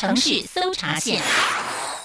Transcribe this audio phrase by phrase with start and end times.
[0.00, 1.20] 程序搜查线。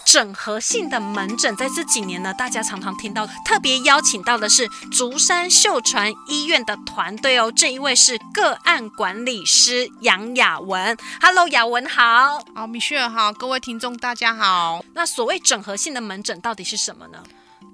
[0.03, 7.49] 整合性的门诊，在这几年呢，大家常常听到，特别邀请到的是竹山秀传医院的团队哦。
[7.55, 10.97] 这一位是个案管理师杨雅文。
[11.21, 12.43] Hello，雅文好。
[12.53, 14.83] 好，米雪好，各位听众大家好。
[14.93, 17.23] 那所谓整合性的门诊到底是什么呢？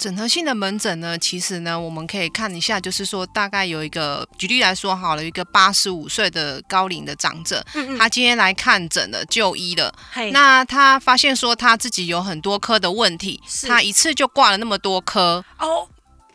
[0.01, 9.93] 整合性的门诊呢，其实呢，我们可以看一下，就是说，大概有一个举例来说好了，一个八十五岁的高龄的长者，嗯嗯，他今天来看诊了，就医了。
[10.11, 15.87] 嘿那他发现说他自己有很多科的问题，是他一次就挂了那么多科哦。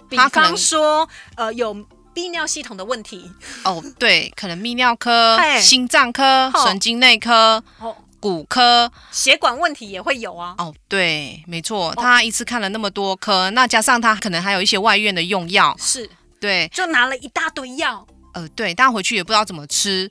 [0.08, 1.74] 比方说，呃，有
[2.14, 3.28] 泌尿系统的问题
[3.64, 7.60] 哦，对，可能泌尿科、心脏科、神经内科。
[7.80, 10.54] 哦骨科血管问题也会有啊。
[10.58, 18.04] 哦，对，没错，他一次看了那么多科，哦、那加上他可能还有一些外院的用药，是对，就拿了一大堆药。
[18.34, 20.10] 呃，对，但回去也不知道怎么吃。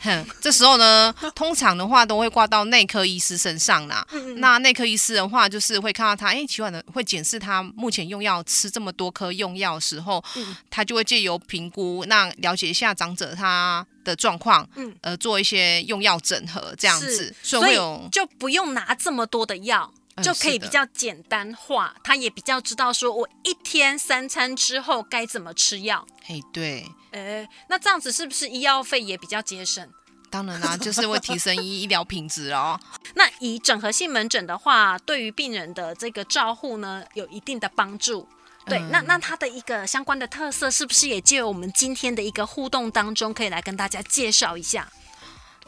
[0.00, 4.06] 哼， 这时候呢，通常的话都会挂到内科医师身上啦。
[4.36, 17.76] 那内科医师的话，就是会看到他，哎，奇怪的，会检视他目前用药吃这么多颗用药的时候，嗯、他就会借由评估，那了解一下长者他的状况，嗯，呃，做一些用药整合这样子，所以
[18.10, 26.06] 就不用拿这么多的药，嗯、就可以比较简单化，他也比较知道说我一天三餐之后该怎么吃药。
[26.24, 26.86] 嘿，对。
[27.12, 29.88] 哎，那这样子是不是医药费也比较节省？
[30.30, 32.78] 当然啦、啊，就是会提升医医疗品质哦。
[33.16, 38.28] 那以整合性门诊的话，对于病人的这个照护呢，有一定的帮助。
[38.66, 44.88] 对，嗯、那那它的一个相关的特色，是不是也借由我们今天的一个互动当中，可以来跟大家介绍一下？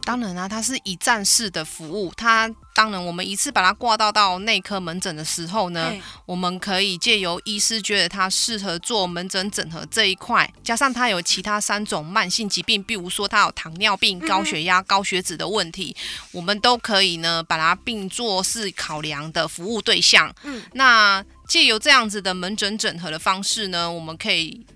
[0.05, 2.12] 当然啊，它是一站式的服务。
[2.17, 20.34] 它当然，我们一次把它挂到到内科门诊的时候呢，嘿我们可以借由医师觉得它适合做门诊整合这一块，加上它有其他三种慢性疾病，比如说它有糖尿病、高血压、高血脂的问题，嗯、我们都可以呢把它并做是考量的服务对象。
[20.42, 24.67] 嗯，那借由这样子的门诊整合的方式呢，我们可以。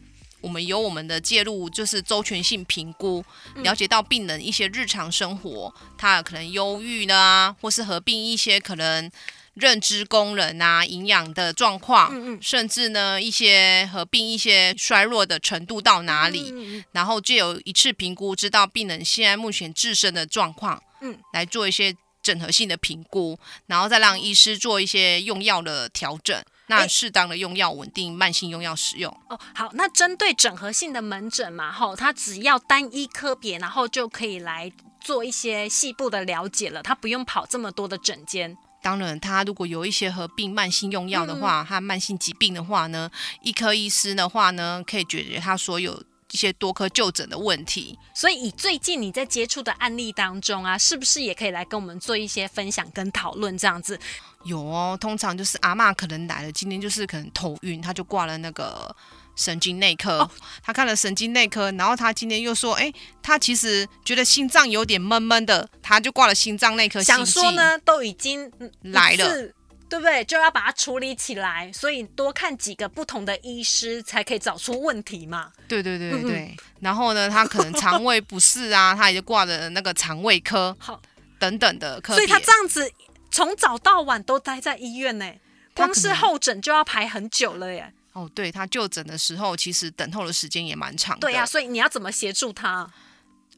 [0.47, 3.25] 我们有我们的介入，就是周全性评估，
[3.57, 9.11] 了解到病人一些日常生活，他可能忧郁啦，或是合并一些可能
[9.55, 16.55] 认知功能啊、营养的状况，甚至呢一些合并一些衰弱的程度到哪里，
[16.93, 21.93] 然后就有一次评估，知道病人现在目前自身的状况，嗯，来做一些
[22.23, 23.37] 整合性的评估，
[23.67, 26.41] 然后再让医师做一些用药的调整。
[26.69, 29.11] 那适当的用药，稳定慢性用药使用。
[29.29, 38.57] 哦，好，那针对整合性的门诊嘛，吼，它只要单一科别，然后就可以来做一些细部的了解了，它不用跑这么多的诊间。
[38.83, 43.11] 当然，他如果有一些合并慢性用药的话，和慢性疾病的话呢，
[43.43, 46.01] 一科医师的话呢，可以解决他所有
[46.37, 47.99] 一些多科就诊的问题。
[48.15, 53.99] 所以，以最近你在接触的案例当中啊，是不是也可以来跟我们做一些分享跟讨论这样子？
[54.45, 58.95] 有哦，通常就是阿妈可能来了，今天就是可能头晕，他就挂了那个
[59.35, 60.19] 神经内科。
[60.19, 60.31] 哦、
[60.63, 62.93] 他看了神经内科，然后他今天又说，哎，
[63.23, 67.03] 他其实觉得心脏有点闷闷的，他就挂了心脏内科。
[67.03, 69.53] 想说呢，都已经来了，
[69.89, 70.25] 对不对？
[70.25, 75.53] 就要把它处理起来，所以多看几个不同的医师，才可以找出问题嘛。
[75.69, 76.39] 对对对对对。
[76.39, 81.01] 嗯、然后呢，他可能肠胃不适啊，他也就挂了那个肠胃科，好，
[81.39, 82.15] 等等的科。
[82.15, 82.91] 所以他这样子。
[83.29, 85.31] 从早到晚都待在医院呢，
[85.75, 87.93] 光是候诊就要排很久了耶。
[88.13, 91.21] 哦，对，他就诊的时候，其实等候的时间也蛮长的。
[91.21, 92.89] 对呀、啊，所以你要怎么协助他？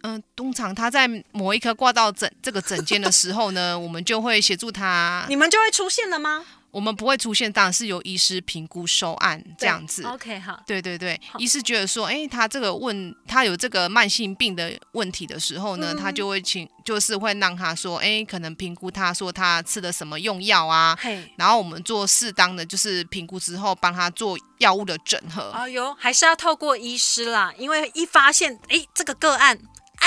[0.03, 5.25] 嗯、呃，通常他在某一科挂到诊这个诊间的时候呢，我们就会协助他。
[5.31, 6.45] 你们就会出现了吗？
[6.71, 10.03] 我们不会出现，当然是由医师评估收案这样子。
[10.05, 10.63] OK，好。
[10.67, 25.51] 对对对，医师觉得说，哎，他这个问他有这个慢性病的问题的时候呢，嗯、他就会请，就是会让他说，哎，可能评估他说他吃的什么用药啊，嘿然后我们做适当的就是评估之后，帮他做药物的整合。
[25.53, 29.59] 哎呦，还是要透过医师啦，因为一发现，哎，这个个案。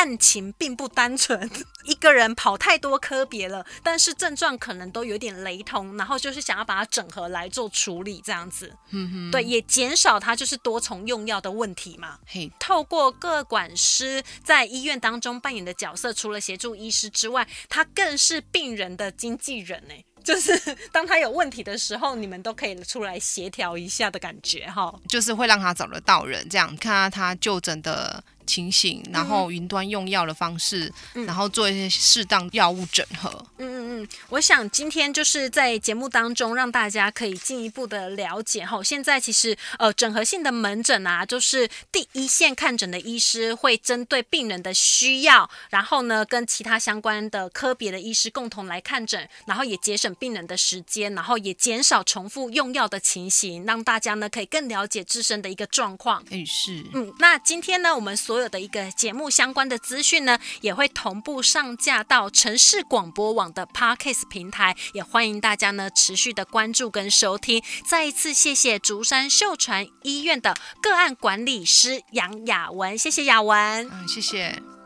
[0.01, 1.47] 案情并不单纯，
[1.85, 12.17] 一个人跑太多科别了，但是症状可能都有点雷同，然后就是想要把它整合来做处理，这样子，嗯哼，对，也减少他就是多重用药的问题嘛。
[12.25, 19.93] 嘿，透过各管师在医院当中扮演的角色，除了协助医师之外，他更是病人的经纪人呢。
[20.23, 20.57] 就是
[20.91, 24.93] 当他有问题的时候，你们都可以出来协调一下的感觉哈。
[25.07, 33.29] 就是会让他找得到人，这样看他就诊的情形，然后云端用药的方式，嗯、然后做一些适当药物整合。
[33.57, 33.91] 嗯嗯嗯。
[34.01, 38.81] 嗯，我想今天就是在节目当中让大家可以进一步的了解哈。
[38.81, 56.23] 现在其实呃，整合性的门诊啊，就是第一线看诊的医师会针对病人的需要，然后呢，跟其他相关的科别的医师共同来看诊，然后也节省病人的时间，然后也减少重复用药的情形，让大家呢可以更了解自身的一个状况。
[56.29, 67.63] 哎，是，嗯，那今天呢，我们所有的一个节目相关的资讯呢，也会同步上架到城市广播网的 Podcast 平台，也欢迎大家呢持续的关注跟收听。
[67.87, 74.80] 再一次谢谢竹山秀传医院的个案管理师杨雅文，谢谢雅文，嗯，谢谢。